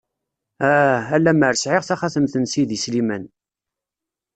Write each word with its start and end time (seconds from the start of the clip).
Ah...! 0.71 1.01
A 1.15 1.17
lammer 1.19 1.55
sɛiɣ 1.63 1.83
taxatemt 1.85 2.35
n 2.37 2.45
sidi 2.51 2.77
Sliman! 2.83 3.23